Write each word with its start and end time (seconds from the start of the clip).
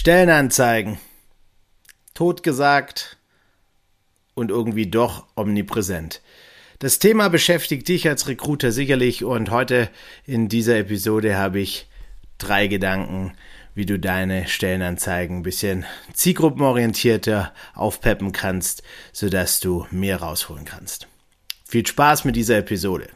Stellenanzeigen. 0.00 0.98
Totgesagt 2.14 3.18
und 4.32 4.50
irgendwie 4.50 4.86
doch 4.86 5.26
omnipräsent. 5.36 6.22
Das 6.78 7.00
Thema 7.00 7.28
beschäftigt 7.28 7.86
dich 7.86 8.08
als 8.08 8.26
Recruiter 8.26 8.72
sicherlich 8.72 9.24
und 9.24 9.50
heute 9.50 9.90
in 10.24 10.48
dieser 10.48 10.78
Episode 10.78 11.36
habe 11.36 11.60
ich 11.60 11.86
drei 12.38 12.66
Gedanken, 12.66 13.34
wie 13.74 13.84
du 13.84 13.98
deine 13.98 14.48
Stellenanzeigen 14.48 15.40
ein 15.40 15.42
bisschen 15.42 15.84
zielgruppenorientierter 16.14 17.52
aufpeppen 17.74 18.32
kannst, 18.32 18.82
sodass 19.12 19.60
du 19.60 19.86
mehr 19.90 20.22
rausholen 20.22 20.64
kannst. 20.64 21.08
Viel 21.66 21.86
Spaß 21.86 22.24
mit 22.24 22.36
dieser 22.36 22.56
Episode. 22.56 23.10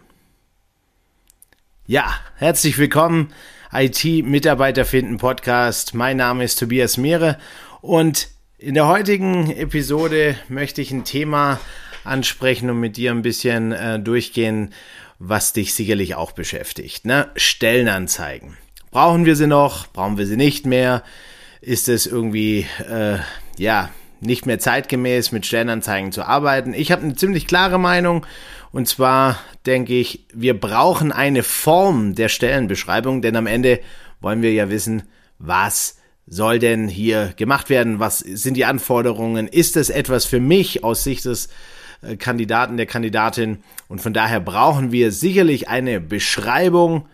Ja, 1.86 2.14
herzlich 2.36 2.76
willkommen 2.76 3.32
IT-Mitarbeiter 3.76 4.84
finden 4.84 5.16
Podcast. 5.18 5.94
Mein 5.94 6.16
Name 6.16 6.44
ist 6.44 6.60
Tobias 6.60 6.96
Mehre 6.96 7.38
und 7.80 8.28
in 8.56 8.74
der 8.74 8.86
heutigen 8.86 9.50
Episode 9.50 10.36
möchte 10.48 10.80
ich 10.80 10.92
ein 10.92 11.02
Thema 11.02 11.58
ansprechen 12.04 12.70
und 12.70 12.78
mit 12.78 12.96
dir 12.96 13.10
ein 13.10 13.22
bisschen 13.22 13.72
äh, 13.72 13.98
durchgehen, 13.98 14.72
was 15.18 15.52
dich 15.52 15.74
sicherlich 15.74 16.14
auch 16.14 16.30
beschäftigt. 16.30 17.04
Ne? 17.04 17.28
Stellenanzeigen. 17.34 18.56
Brauchen 18.92 19.26
wir 19.26 19.34
sie 19.34 19.48
noch? 19.48 19.88
Brauchen 19.88 20.18
wir 20.18 20.26
sie 20.26 20.36
nicht 20.36 20.66
mehr? 20.66 21.02
Ist 21.60 21.88
es 21.88 22.06
irgendwie, 22.06 22.68
äh, 22.88 23.18
ja, 23.58 23.90
nicht 24.20 24.46
mehr 24.46 24.58
zeitgemäß 24.58 25.32
mit 25.32 25.46
Stellenanzeigen 25.46 26.12
zu 26.12 26.22
arbeiten? 26.22 26.74
Ich 26.74 26.92
habe 26.92 27.02
eine 27.02 27.14
ziemlich 27.14 27.46
klare 27.46 27.78
Meinung 27.78 28.26
und 28.72 28.88
zwar 28.88 29.38
denke 29.66 29.94
ich, 29.94 30.26
wir 30.32 30.58
brauchen 30.58 31.12
eine 31.12 31.42
Form 31.42 32.14
der 32.14 32.28
Stellenbeschreibung, 32.28 33.22
denn 33.22 33.36
am 33.36 33.46
Ende 33.46 33.80
wollen 34.20 34.42
wir 34.42 34.52
ja 34.52 34.68
wissen, 34.68 35.04
was 35.38 35.98
soll 36.26 36.58
denn 36.58 36.88
hier 36.88 37.34
gemacht 37.36 37.70
werden? 37.70 38.00
Was 38.00 38.18
sind 38.18 38.56
die 38.56 38.64
Anforderungen? 38.64 39.46
Ist 39.46 39.76
es 39.76 39.90
etwas 39.90 40.24
für 40.24 40.40
mich 40.40 40.82
aus 40.82 41.04
Sicht 41.04 41.24
des 41.26 41.48
äh, 42.02 42.16
Kandidaten, 42.16 42.76
der 42.76 42.86
Kandidatin? 42.86 43.58
Und 43.88 44.00
von 44.00 44.12
daher 44.12 44.40
brauchen 44.40 44.90
wir 44.90 45.12
sicherlich 45.12 45.68
eine 45.68 46.00
Beschreibung 46.00 47.06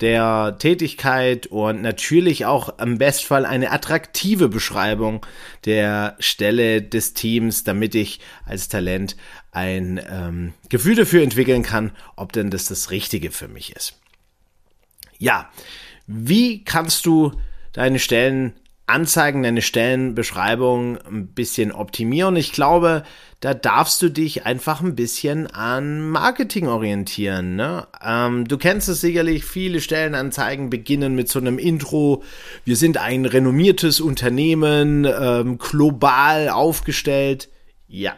der 0.00 0.56
Tätigkeit 0.58 1.46
und 1.46 1.82
natürlich 1.82 2.46
auch 2.46 2.78
im 2.78 2.98
Bestfall 2.98 3.44
eine 3.44 3.72
attraktive 3.72 4.48
Beschreibung 4.48 5.26
der 5.64 6.16
Stelle 6.20 6.82
des 6.82 7.14
Teams, 7.14 7.64
damit 7.64 7.94
ich 7.94 8.20
als 8.44 8.68
Talent 8.68 9.16
ein 9.50 10.00
ähm, 10.08 10.54
Gefühl 10.68 10.94
dafür 10.94 11.22
entwickeln 11.22 11.62
kann, 11.62 11.92
ob 12.16 12.32
denn 12.32 12.50
das 12.50 12.66
das 12.66 12.90
Richtige 12.90 13.30
für 13.30 13.48
mich 13.48 13.74
ist. 13.74 13.98
Ja, 15.18 15.50
wie 16.06 16.62
kannst 16.64 17.04
du 17.06 17.32
deine 17.72 17.98
Stellen 17.98 18.54
Anzeigen, 18.88 19.42
deine 19.42 19.62
Stellenbeschreibung 19.62 20.98
ein 20.98 21.28
bisschen 21.28 21.72
optimieren. 21.72 22.36
Ich 22.36 22.52
glaube, 22.52 23.04
da 23.40 23.54
darfst 23.54 24.02
du 24.02 24.08
dich 24.08 24.46
einfach 24.46 24.80
ein 24.80 24.96
bisschen 24.96 25.46
an 25.46 26.08
Marketing 26.08 26.66
orientieren. 26.66 27.54
Ne? 27.54 27.86
Ähm, 28.02 28.48
du 28.48 28.58
kennst 28.58 28.88
es 28.88 29.00
sicherlich, 29.00 29.44
viele 29.44 29.80
Stellenanzeigen 29.80 30.70
beginnen 30.70 31.14
mit 31.14 31.28
so 31.28 31.38
einem 31.38 31.58
Intro. 31.58 32.24
Wir 32.64 32.76
sind 32.76 32.98
ein 32.98 33.26
renommiertes 33.26 34.00
Unternehmen, 34.00 35.04
ähm, 35.04 35.58
global 35.58 36.48
aufgestellt. 36.48 37.48
Ja, 37.86 38.16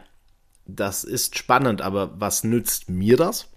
das 0.67 1.05
ist 1.05 1.37
spannend, 1.37 1.83
aber 1.83 2.19
was 2.19 2.45
nützt 2.45 2.89
mir 2.89 3.17
das? 3.17 3.48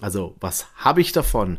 Also, 0.00 0.36
was 0.40 0.66
habe 0.76 1.00
ich 1.00 1.12
davon? 1.12 1.58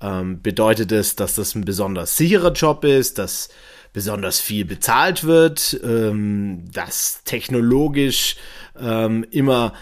Ähm, 0.00 0.42
bedeutet 0.42 0.92
es, 0.92 1.16
dass 1.16 1.36
das 1.36 1.54
ein 1.54 1.64
besonders 1.64 2.16
sicherer 2.16 2.52
Job 2.52 2.84
ist, 2.84 3.18
dass 3.18 3.48
besonders 3.92 4.40
viel 4.40 4.64
bezahlt 4.64 5.24
wird, 5.24 5.78
ähm, 5.84 6.64
dass 6.72 7.24
technologisch 7.24 8.36
ähm, 8.80 9.26
immer 9.30 9.72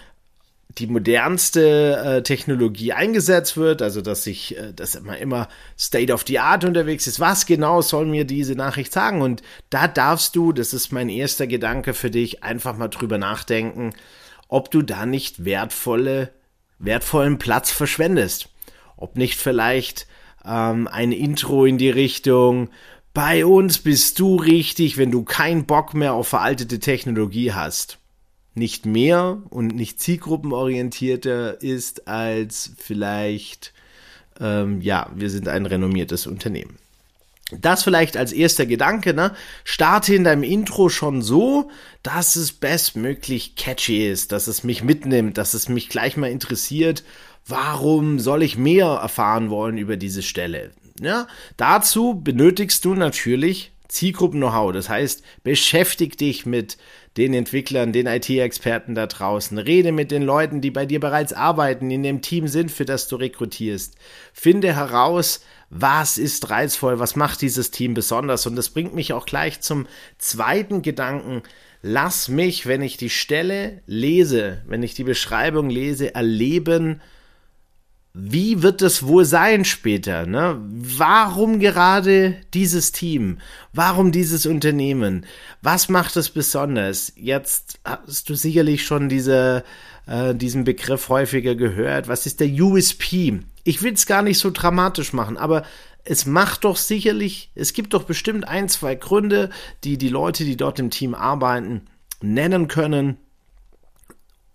die 0.79 0.87
modernste 0.87 1.97
äh, 1.97 2.23
Technologie 2.23 2.93
eingesetzt 2.93 3.57
wird, 3.57 3.83
also 3.83 4.01
dass 4.01 4.25
sich, 4.25 4.57
äh, 4.57 4.73
dass 4.73 4.95
immer 4.95 5.19
immer 5.19 5.49
State 5.79 6.13
of 6.13 6.25
the 6.27 6.39
Art 6.39 6.65
unterwegs 6.65 7.07
ist. 7.07 7.21
Was 7.21 7.47
genau 7.47 7.83
soll 7.83 8.07
mir 8.07 8.25
diese 8.25 8.55
Nachricht 8.55 8.93
sagen? 8.93 9.21
Und 9.21 9.43
da 9.69 9.89
darfst 9.89 10.37
du, 10.37 10.53
das 10.53 10.73
ist 10.73 10.93
mein 10.93 11.09
erster 11.09 11.47
Gedanke 11.47 11.95
für 11.95 12.11
dich, 12.11 12.43
einfach 12.43 12.77
mal 12.77 12.89
drüber 12.89 13.19
nachdenken, 13.19 13.93
ob 14.49 14.71
du 14.71 14.83
da 14.83 15.07
nicht 15.07 15.45
wertvolle, 15.45 16.33
wertvollen 16.79 17.39
Platz 17.39 17.71
verschwendest. 17.71 18.49
Ob 18.97 19.17
nicht 19.17 19.39
vielleicht 19.39 20.07
ähm, 20.45 20.89
ein 20.89 21.13
Intro 21.13 21.65
in 21.65 21.79
die 21.79 21.91
Richtung, 21.91 22.71
bei 23.13 23.45
uns 23.45 23.79
bist 23.79 24.19
du 24.21 24.37
richtig, 24.37 24.97
wenn 24.97 25.11
du 25.11 25.25
keinen 25.25 25.67
Bock 25.67 25.95
mehr 25.95 26.13
auf 26.13 26.29
veraltete 26.29 26.79
Technologie 26.79 27.53
hast. 27.53 27.99
Nicht 28.55 28.87
mehr 28.87 29.43
und 29.51 29.75
nicht 29.75 30.01
zielgruppenorientierter 30.01 31.61
ist 31.63 32.09
als 32.09 32.73
vielleicht, 32.79 33.73
ähm, 34.41 34.81
ja, 34.81 35.11
wir 35.15 35.31
sind 35.31 35.49
ein 35.49 35.67
renommiertes 35.67 36.27
Unternehmen. 36.27 36.77
Das 37.53 37.83
vielleicht 37.83 38.17
als 38.17 38.33
erster 38.33 38.65
Gedanke, 38.67 39.13
ne? 39.13 39.35
Starte 39.65 40.15
in 40.15 40.23
deinem 40.23 40.45
Intro 40.45 40.89
schon 40.89 41.21
so, 41.21 41.71
dass 42.05 42.37
es 42.37 42.53
bestmöglich 42.53 43.57
catchy 43.57 44.09
ist, 44.09 44.31
dass 44.31 44.47
es 44.47 44.63
mich 44.63 44.85
mitnimmt, 44.85 45.37
dass 45.37 45.55
es 45.55 45.69
mich 45.69 45.89
gleich 45.89 46.17
mal 46.17 46.31
interessiert. 46.31 47.03
Warum 47.47 48.21
soll 48.21 48.45
ich 48.45 48.57
mehr 48.57 48.87
erfahren 48.87 49.51
wollen 49.51 49.79
über 49.79 49.97
diese 49.97 50.23
Stelle? 50.23 50.71
Ja, 51.01 51.27
dazu 51.57 52.21
benötigst 52.21 52.85
du 52.85 52.95
natürlich 52.95 53.73
Zielgruppen-Know-how. 53.89 54.73
Das 54.73 54.89
heißt, 54.89 55.23
beschäftig 55.43 56.17
dich 56.17 56.47
mit 56.47 56.77
den 57.17 57.35
Entwicklern, 57.35 57.93
den 57.93 58.07
IT-Experten 58.07 58.95
da 58.95 59.07
draußen. 59.07 59.59
Rede 59.59 59.93
mit 59.93 60.11
den 60.11 60.23
Leuten, 60.23 60.61
die 60.61 60.71
bei 60.71 60.87
dir 60.87 61.01
bereits 61.01 61.33
arbeiten, 61.33 61.91
in 61.91 62.03
dem 62.03 62.23
Team 62.23 62.49
sind, 62.49 62.71
für 62.71 62.85
das 62.85 63.09
du 63.09 63.17
rekrutierst. 63.17 63.97
Finde 64.33 64.75
heraus, 64.75 65.43
was 65.71 66.19
ist 66.19 66.51
reizvoll, 66.51 66.99
was 66.99 67.17
macht 67.17 67.43
dieses 67.43 67.71
Team 67.71 67.95
besonders. 67.95 68.47
Und 68.47 68.55
das 68.57 68.71
bringt 68.71 68.95
mich 68.95 69.13
auch 69.13 69.27
gleich 69.27 69.61
zum 69.61 69.87
zweiten 70.19 70.83
Gedanken. 70.83 71.43
Lass 71.83 72.29
mich, 72.29 72.67
wenn 72.67 72.83
ich 72.83 72.99
die 72.99 73.11
Stelle 73.11 73.81
lese, 73.87 74.63
wenn 74.67 74.83
ich 74.83 74.95
die 74.95 75.05
Beschreibung 75.05 75.71
lese, 75.71 76.15
erleben, 76.15 77.01
wie 78.13 78.63
wird 78.63 78.83
es 78.83 79.07
wohl 79.07 79.25
sein 79.25 79.65
später? 79.65 80.27
Ne? 80.27 80.61
Warum 80.61 81.61
gerade 81.61 82.37
dieses 82.55 82.91
Team? 82.91 83.39
Warum 83.73 84.11
dieses 84.11 84.47
Unternehmen? 84.47 85.27
Was 85.63 85.89
macht 85.89 86.17
es 86.17 86.31
besonders? 86.31 87.13
Jetzt 87.15 87.79
hast 87.85 88.29
du 88.29 88.35
sicherlich 88.35 88.85
schon 88.85 89.09
diese, 89.09 89.63
äh, 90.07 90.35
diesen 90.35 90.65
Begriff 90.65 91.09
häufiger 91.09 91.55
gehört. 91.55 92.09
Was 92.09 92.27
ist 92.27 92.41
der 92.41 92.49
USP? 92.49 93.41
Ich 93.63 93.83
will 93.83 93.93
es 93.93 94.07
gar 94.07 94.23
nicht 94.23 94.39
so 94.39 94.51
dramatisch 94.51 95.13
machen, 95.13 95.37
aber 95.37 95.63
es 96.05 96.27
macht 96.27 96.65
doch 96.65 96.77
sicherlich, 96.77 97.53
es 97.55 97.75
gibt 97.75 97.95
doch 97.95 98.05
bestimmt 98.05 98.49
ein, 98.49 98.69
zwei 98.69 98.97
Gründe, 98.97 99.51
die 99.85 99.99
die 99.99 100.09
Leute, 100.09 100.45
die 100.45 100.57
dort 100.57 100.79
im 100.81 100.91
Team 100.91 101.15
arbeiten, 101.15 101.83
nennen 102.21 102.67
können, 102.67 103.19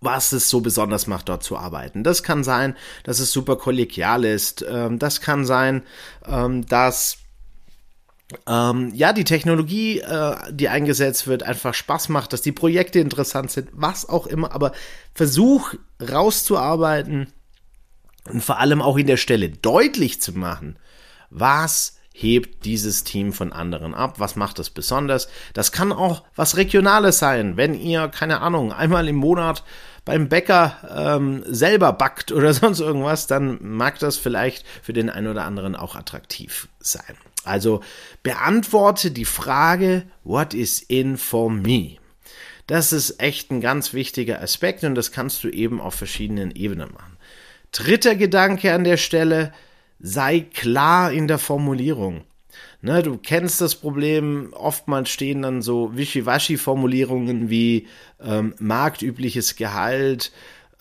was 0.00 0.32
es 0.32 0.50
so 0.50 0.60
besonders 0.60 1.06
macht, 1.06 1.28
dort 1.28 1.42
zu 1.42 1.56
arbeiten. 1.56 2.04
Das 2.04 2.22
kann 2.22 2.44
sein, 2.44 2.76
dass 3.04 3.18
es 3.18 3.32
super 3.32 3.56
kollegial 3.56 4.24
ist. 4.24 4.64
Ähm, 4.68 4.98
das 4.98 5.20
kann 5.20 5.44
sein, 5.44 5.82
ähm, 6.26 6.66
dass 6.66 7.18
ähm, 8.46 8.92
ja, 8.94 9.12
die 9.12 9.24
Technologie, 9.24 10.00
äh, 10.00 10.36
die 10.50 10.68
eingesetzt 10.68 11.26
wird, 11.26 11.44
einfach 11.44 11.74
Spaß 11.74 12.08
macht, 12.08 12.32
dass 12.32 12.42
die 12.42 12.52
Projekte 12.52 12.98
interessant 12.98 13.50
sind, 13.50 13.68
was 13.72 14.08
auch 14.08 14.26
immer, 14.26 14.52
aber 14.52 14.72
versuch 15.14 15.74
rauszuarbeiten 16.00 17.32
und 18.28 18.42
vor 18.42 18.58
allem 18.58 18.82
auch 18.82 18.96
in 18.96 19.06
der 19.06 19.16
Stelle 19.16 19.48
deutlich 19.48 20.20
zu 20.20 20.32
machen, 20.32 20.76
was 21.30 21.98
hebt 22.18 22.64
dieses 22.64 23.04
Team 23.04 23.34
von 23.34 23.52
anderen 23.52 23.94
ab? 23.94 24.18
Was 24.18 24.36
macht 24.36 24.58
es 24.58 24.70
besonders? 24.70 25.28
Das 25.52 25.70
kann 25.70 25.92
auch 25.92 26.22
was 26.34 26.56
Regionales 26.56 27.18
sein, 27.18 27.58
wenn 27.58 27.74
ihr, 27.74 28.08
keine 28.08 28.40
Ahnung, 28.40 28.72
einmal 28.72 29.06
im 29.06 29.16
Monat 29.16 29.64
beim 30.06 30.28
Bäcker 30.30 30.78
ähm, 31.16 31.44
selber 31.46 31.92
backt 31.92 32.32
oder 32.32 32.54
sonst 32.54 32.80
irgendwas, 32.80 33.26
dann 33.26 33.58
mag 33.60 33.98
das 33.98 34.16
vielleicht 34.16 34.64
für 34.82 34.94
den 34.94 35.10
einen 35.10 35.26
oder 35.26 35.44
anderen 35.44 35.76
auch 35.76 35.94
attraktiv 35.94 36.68
sein. 36.80 37.16
Also 37.44 37.82
beantworte 38.22 39.10
die 39.10 39.26
Frage, 39.26 40.04
what 40.24 40.54
is 40.54 40.80
in 40.80 41.18
for 41.18 41.50
me? 41.50 41.96
Das 42.66 42.92
ist 42.92 43.20
echt 43.20 43.50
ein 43.50 43.60
ganz 43.60 43.92
wichtiger 43.92 44.40
Aspekt 44.40 44.84
und 44.84 44.94
das 44.94 45.12
kannst 45.12 45.44
du 45.44 45.48
eben 45.48 45.80
auf 45.80 45.94
verschiedenen 45.94 46.50
Ebenen 46.50 46.92
machen. 46.92 47.18
Dritter 47.72 48.14
Gedanke 48.14 48.72
an 48.72 48.84
der 48.84 48.96
Stelle, 48.96 49.52
sei 49.98 50.40
klar 50.40 51.12
in 51.12 51.28
der 51.28 51.38
Formulierung. 51.38 52.24
Ne, 52.82 53.02
du 53.02 53.18
kennst 53.18 53.60
das 53.60 53.74
Problem, 53.74 54.52
oftmals 54.52 55.10
stehen 55.10 55.42
dann 55.42 55.60
so 55.62 55.96
Wischiwaschi-Formulierungen 55.96 57.50
wie 57.50 57.88
ähm, 58.20 58.54
marktübliches 58.58 59.56
Gehalt 59.56 60.30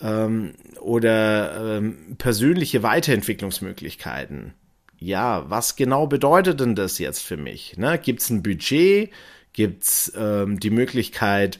ähm, 0.02 0.54
oder 0.82 1.78
ähm, 1.78 2.16
persönliche 2.18 2.84
Weiterentwicklungsmöglichkeiten. 2.84 4.54
ja, 5.00 5.50
was 5.50 5.76
genau 5.76 6.08
bedeutet 6.08 6.60
denn 6.60 6.76
das 6.76 7.00
jetzt 7.00 7.22
für 7.22 7.38
mich? 7.38 7.78
Ne? 7.78 7.98
Gibt 7.98 8.22
es 8.22 8.30
ein 8.30 8.44
Budget? 8.44 9.12
Gibt 9.54 9.84
es 9.84 10.12
ähm, 10.18 10.60
die 10.60 10.70
Möglichkeit, 10.70 11.60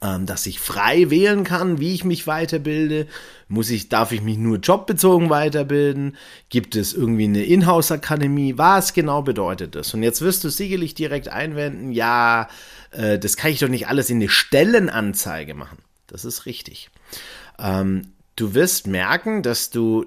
dass 0.00 0.46
ich 0.46 0.60
frei 0.60 1.08
wählen 1.10 1.44
kann, 1.44 1.80
wie 1.80 1.94
ich 1.94 2.04
mich 2.04 2.26
weiterbilde? 2.26 3.06
Muss 3.48 3.70
ich, 3.70 3.88
darf 3.88 4.12
ich 4.12 4.20
mich 4.20 4.36
nur 4.36 4.58
jobbezogen 4.58 5.30
weiterbilden? 5.30 6.16
Gibt 6.48 6.76
es 6.76 6.92
irgendwie 6.92 7.24
eine 7.24 7.44
Inhouse-Akademie? 7.44 8.58
Was 8.58 8.92
genau 8.92 9.22
bedeutet 9.22 9.74
das? 9.74 9.94
Und 9.94 10.02
jetzt 10.02 10.20
wirst 10.20 10.44
du 10.44 10.50
sicherlich 10.50 10.94
direkt 10.94 11.28
einwenden, 11.28 11.92
ja, 11.92 12.48
äh, 12.90 13.18
das 13.18 13.36
kann 13.36 13.50
ich 13.50 13.60
doch 13.60 13.68
nicht 13.68 13.88
alles 13.88 14.10
in 14.10 14.18
eine 14.18 14.28
Stellenanzeige 14.28 15.54
machen. 15.54 15.78
Das 16.06 16.24
ist 16.24 16.46
richtig. 16.46 16.90
Ähm, 17.58 18.12
du 18.36 18.54
wirst 18.54 18.86
merken, 18.86 19.42
dass 19.42 19.70
du 19.70 20.06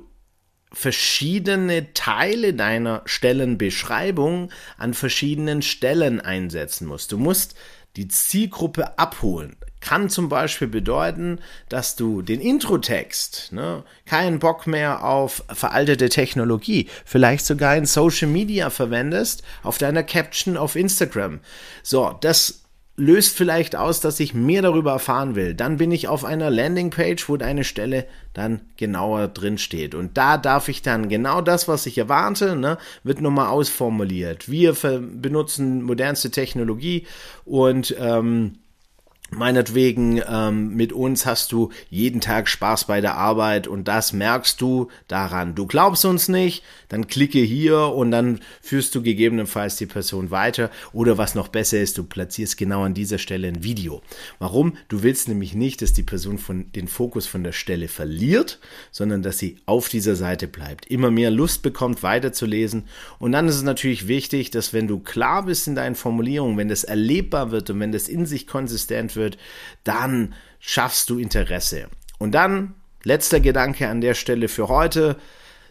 verschiedene 0.72 1.94
Teile 1.94 2.54
deiner 2.54 3.02
Stellenbeschreibung 3.06 4.52
an 4.78 4.94
verschiedenen 4.94 5.62
Stellen 5.62 6.20
einsetzen 6.20 6.88
musst. 6.88 7.12
Du 7.12 7.18
musst 7.18 7.56
die 7.96 8.08
Zielgruppe 8.08 8.98
abholen. 9.00 9.56
Kann 9.88 10.10
zum 10.10 10.28
Beispiel 10.28 10.68
bedeuten, 10.68 11.40
dass 11.70 11.96
du 11.96 12.22
den 12.22 12.42
Introtext, 12.42 13.54
ne, 13.54 13.84
keinen 14.06 14.40
Bock 14.40 14.68
mehr 14.68 15.06
auf 15.06 15.46
veraltete 15.48 16.10
Technologie, 16.10 16.90
vielleicht 17.06 17.46
sogar 17.46 17.78
in 17.78 17.86
Social 17.86 18.28
Media 18.28 18.70
verwendest, 18.70 19.44
auf 19.64 19.78
deiner 19.78 20.04
Caption 20.04 20.58
auf 20.58 20.76
Instagram. 20.76 21.40
So, 21.84 22.14
das 22.20 22.64
löst 22.98 23.38
vielleicht 23.38 23.78
aus, 23.78 24.02
dass 24.02 24.20
ich 24.20 24.34
mehr 24.34 24.62
darüber 24.62 24.92
erfahren 24.92 25.36
will. 25.36 25.54
Dann 25.54 25.78
bin 25.78 25.94
ich 25.94 26.10
auf 26.10 26.26
einer 26.26 26.50
Landingpage, 26.50 27.30
wo 27.30 27.38
deine 27.38 27.64
Stelle 27.64 28.08
dann 28.34 28.60
genauer 28.76 29.30
drin 29.30 29.58
steht. 29.58 29.96
Und 29.96 30.18
da 30.18 30.38
darf 30.38 30.68
ich 30.68 30.82
dann 30.82 31.08
genau 31.08 31.40
das, 31.40 31.70
was 31.70 31.86
ich 31.86 31.98
erwarte, 31.98 32.58
ne, 32.58 32.78
wird 33.06 33.22
nochmal 33.22 33.48
ausformuliert. 33.48 34.52
Wir 34.52 34.74
benutzen 34.74 35.82
modernste 35.82 36.30
Technologie 36.30 37.08
und 37.46 37.96
ähm, 37.98 38.58
Meinetwegen, 39.30 40.22
ähm, 40.26 40.74
mit 40.76 40.94
uns 40.94 41.26
hast 41.26 41.52
du 41.52 41.70
jeden 41.90 42.22
Tag 42.22 42.48
Spaß 42.48 42.86
bei 42.86 43.02
der 43.02 43.16
Arbeit 43.16 43.68
und 43.68 43.86
das 43.90 44.14
merkst 44.14 44.62
du 44.62 44.88
daran. 45.10 45.54
Du 45.54 45.68
glaubst 45.68 46.06
uns 46.06 46.30
nicht, 46.30 46.64
dann 46.88 47.08
klicke 47.08 47.40
hier 47.40 47.78
und 47.94 48.12
dann 48.12 48.40
führst 48.62 48.96
du 48.96 49.02
gegebenenfalls 49.02 49.76
die 49.76 49.86
Person 49.86 50.32
weiter 50.32 50.72
oder 50.94 51.18
was 51.18 51.36
noch 51.36 51.50
besser 51.50 51.82
ist, 51.82 51.98
du 51.98 52.06
platzierst 52.06 52.56
genau 52.56 52.84
an 52.84 52.94
dieser 52.94 53.18
Stelle 53.18 53.50
ein 53.50 53.66
Video. 53.66 54.02
Warum? 54.40 54.78
Du 54.88 55.04
willst 55.04 55.28
nämlich 55.28 55.54
nicht, 55.54 55.82
dass 55.82 55.92
die 55.92 56.04
Person 56.04 56.38
von, 56.38 56.72
den 56.72 56.88
Fokus 56.88 57.28
von 57.28 57.44
der 57.44 57.52
Stelle 57.52 57.90
verliert, 57.90 58.60
sondern 58.92 59.24
dass 59.24 59.40
sie 59.40 59.58
auf 59.66 59.90
dieser 59.90 60.16
Seite 60.16 60.48
bleibt, 60.48 60.86
immer 60.86 61.12
mehr 61.12 61.32
Lust 61.32 61.64
bekommt, 61.64 62.02
weiterzulesen 62.02 62.86
und 63.20 63.34
dann 63.34 63.50
ist 63.50 63.56
es 63.56 63.64
natürlich 63.64 64.08
wichtig, 64.08 64.52
dass 64.52 64.72
wenn 64.72 64.88
du 64.88 65.00
klar 65.00 65.44
bist 65.44 65.68
in 65.68 65.76
deinen 65.76 65.96
Formulierungen, 65.96 66.56
wenn 66.56 66.70
das 66.70 66.86
erlebbar 66.86 67.52
wird 67.52 67.70
und 67.70 67.82
wenn 67.82 67.92
das 67.92 68.08
in 68.08 68.26
sich 68.26 68.48
konsistent 68.48 69.17
wird, 69.17 69.17
dann 69.84 70.34
schaffst 70.60 71.10
du 71.10 71.20
Interesse. 71.20 71.88
Und 72.18 72.32
dann, 72.32 72.74
letzter 73.04 73.40
Gedanke 73.40 73.88
an 73.88 74.02
der 74.02 74.14
Stelle 74.14 74.48
für 74.48 74.68
heute, 74.68 75.18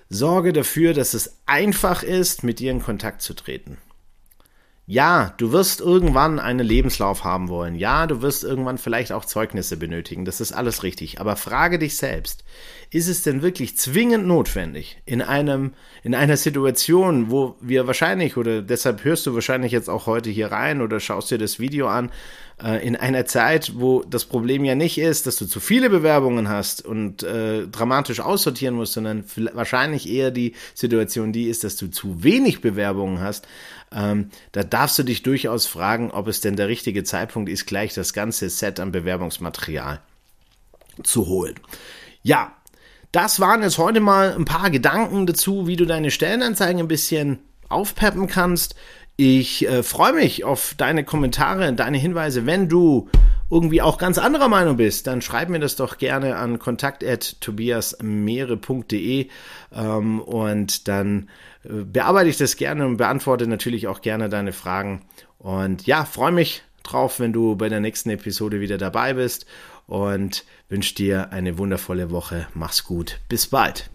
sorge 0.09 0.53
dafür, 0.53 0.95
dass 0.95 1.15
es 1.15 1.39
einfach 1.47 2.03
ist, 2.03 2.45
mit 2.45 2.61
dir 2.61 2.71
in 2.71 2.83
Kontakt 2.83 3.23
zu 3.23 3.35
treten. 3.35 3.79
Ja, 4.89 5.35
du 5.39 5.51
wirst 5.51 5.81
irgendwann 5.81 6.39
einen 6.39 6.65
Lebenslauf 6.65 7.25
haben 7.25 7.49
wollen. 7.49 7.75
Ja, 7.75 8.07
du 8.07 8.23
wirst 8.23 8.45
irgendwann 8.45 8.79
vielleicht 8.79 9.11
auch 9.11 9.25
Zeugnisse 9.25 9.77
benötigen. 9.77 10.25
Das 10.25 10.41
ist 10.41 10.53
alles 10.53 10.85
richtig. 10.85 11.21
Aber 11.21 11.35
frage 11.35 11.81
dich 11.81 11.97
selbst, 11.97 12.45
ist 12.91 13.09
es 13.09 13.23
denn 13.23 13.43
wirklich 13.43 13.77
zwingend 13.77 14.27
notwendig 14.27 14.99
in 15.07 15.23
einem, 15.23 15.73
in 16.03 16.15
einer 16.15 16.37
Situation, 16.37 17.31
wo 17.31 17.57
wir 17.61 17.87
wahrscheinlich, 17.87 18.37
oder 18.37 18.63
deshalb 18.63 19.05
hörst 19.05 19.27
du 19.27 19.35
wahrscheinlich 19.35 19.73
jetzt 19.73 19.91
auch 19.91 20.07
heute 20.07 20.31
hier 20.31 20.53
rein 20.53 20.81
oder 20.81 21.01
schaust 21.01 21.31
dir 21.31 21.39
das 21.39 21.59
Video 21.59 21.89
an, 21.89 22.11
äh, 22.63 22.87
in 22.87 22.97
einer 22.97 23.27
Zeit, 23.27 23.73
wo 23.77 24.03
das 24.03 24.25
Problem 24.25 24.65
ja 24.65 24.75
nicht 24.75 24.99
ist, 24.99 25.27
dass 25.27 25.37
du 25.37 25.47
zu 25.47 25.61
viele 25.61 25.91
Bewerbungen 25.91 26.49
hast 26.49 26.85
und 26.85 27.23
äh, 27.23 27.67
dramatisch 27.67 28.21
aussortieren 28.21 28.75
musst, 28.75 28.95
sondern 28.95 29.25
wahrscheinlich 29.53 30.09
eher 30.09 30.31
die 30.31 30.55
Situation 30.75 31.33
die 31.33 31.49
ist, 31.49 31.65
dass 31.65 31.77
du 31.77 31.89
zu 31.89 32.23
wenig 32.23 32.61
Bewerbungen 32.61 33.21
hast, 33.21 33.47
ähm, 33.93 34.31
da 34.53 34.63
darfst 34.63 34.99
du 34.99 35.03
dich 35.03 35.23
durchaus 35.23 35.67
fragen, 35.67 36.11
ob 36.11 36.29
es 36.29 36.41
denn 36.41 36.57
der 36.57 36.69
richtige 36.69 37.05
Zeitpunkt 37.05 37.51
ist, 37.51 37.67
gleich 37.67 37.95
das 37.95 38.13
ganze 38.13 38.49
Set 38.49 38.81
an 38.81 38.93
Bewerbungsmaterial 38.93 40.01
zu 41.03 41.27
holen. 41.27 41.55
Ja, 42.23 42.56
das 43.17 43.41
waren 43.41 43.63
jetzt 43.63 43.79
heute 43.79 44.01
mal 44.01 44.35
ein 44.35 44.45
paar 44.45 44.69
Gedanken 44.69 45.27
dazu, 45.27 45.67
wie 45.67 45.77
du 45.77 45.87
deine 45.87 46.11
Stellenanzeigen 46.11 46.81
ein 46.81 46.89
bisschen 46.89 47.39
aufpeppen 47.71 48.27
kannst. 48.27 48.75
Ich 49.17 49.67
äh, 49.67 49.83
freue 49.83 50.13
mich 50.13 50.45
auf 50.45 50.75
deine 50.77 51.03
Kommentare, 51.03 51.73
deine 51.73 51.97
Hinweise. 51.97 52.45
Wenn 52.45 52.69
du 52.69 53.09
irgendwie 53.49 53.81
auch 53.81 53.97
ganz 53.97 54.19
anderer 54.19 54.49
Meinung 54.49 54.77
bist, 54.77 55.07
dann 55.07 55.23
schreib 55.23 55.49
mir 55.49 55.61
das 55.61 55.77
doch 55.77 55.97
gerne 55.97 56.37
an 56.37 56.59
kontakt.tobiasmeere.de 56.59 59.29
ähm, 59.75 60.21
und 60.21 60.87
dann 60.87 61.31
äh, 61.65 61.85
bearbeite 61.85 62.29
ich 62.29 62.37
das 62.37 62.57
gerne 62.57 62.85
und 62.85 62.99
beantworte 62.99 63.47
natürlich 63.47 63.89
auch 63.89 64.03
gerne 64.03 64.29
deine 64.29 64.53
Fragen. 64.53 65.07
Und 65.39 65.87
ja, 65.87 66.05
freue 66.05 66.33
mich 66.33 66.65
drauf, 66.83 67.19
wenn 67.19 67.33
du 67.33 67.57
bei 67.57 67.71
der 67.71 67.81
nächsten 67.81 68.11
Episode 68.11 68.61
wieder 68.61 68.77
dabei 68.77 69.15
bist 69.15 69.47
und 69.87 70.45
wünsche 70.69 70.95
dir 70.95 71.33
eine 71.33 71.59
wundervolle 71.59 72.11
Woche. 72.11 72.49
Mach's 72.55 72.85
gut. 72.85 73.21
Bis 73.29 73.47
bald. 73.47 73.91